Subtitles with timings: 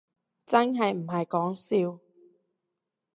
[0.47, 1.99] 真係唔係講笑